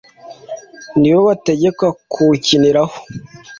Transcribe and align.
nibo 0.99 1.19
bategekwa 1.29 1.87
kuwukiniraho 2.11 2.95